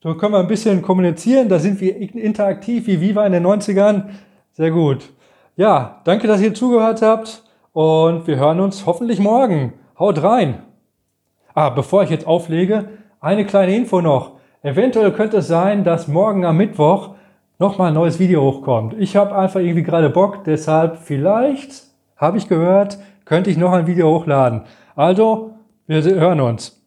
so 0.00 0.14
können 0.14 0.32
wir 0.32 0.38
ein 0.38 0.46
bisschen 0.46 0.80
kommunizieren. 0.80 1.48
Da 1.48 1.58
sind 1.58 1.80
wir 1.80 1.96
interaktiv 1.96 2.86
wie 2.86 3.00
Viva 3.00 3.26
in 3.26 3.32
den 3.32 3.44
90ern. 3.44 4.04
Sehr 4.52 4.70
gut. 4.70 5.12
Ja, 5.56 6.00
danke, 6.04 6.28
dass 6.28 6.40
ihr 6.40 6.54
zugehört 6.54 7.02
habt 7.02 7.42
und 7.72 8.28
wir 8.28 8.36
hören 8.36 8.60
uns 8.60 8.86
hoffentlich 8.86 9.18
morgen. 9.18 9.72
Haut 9.98 10.22
rein. 10.22 10.62
Ah, 11.52 11.70
bevor 11.70 12.04
ich 12.04 12.10
jetzt 12.10 12.28
auflege, 12.28 12.90
eine 13.20 13.44
kleine 13.44 13.74
Info 13.74 14.00
noch. 14.00 14.38
Eventuell 14.62 15.10
könnte 15.10 15.38
es 15.38 15.48
sein, 15.48 15.82
dass 15.82 16.06
morgen 16.06 16.44
am 16.44 16.58
Mittwoch 16.58 17.16
nochmal 17.58 17.88
ein 17.88 17.94
neues 17.94 18.20
Video 18.20 18.42
hochkommt. 18.42 18.94
Ich 19.00 19.16
habe 19.16 19.36
einfach 19.36 19.58
irgendwie 19.58 19.82
gerade 19.82 20.10
Bock, 20.10 20.44
deshalb 20.44 20.98
vielleicht, 20.98 21.88
habe 22.16 22.38
ich 22.38 22.46
gehört, 22.46 22.98
könnte 23.24 23.50
ich 23.50 23.56
noch 23.56 23.72
ein 23.72 23.88
Video 23.88 24.16
hochladen. 24.16 24.62
Also, 24.94 25.57
wir 25.88 26.02
hören 26.02 26.40
uns. 26.40 26.77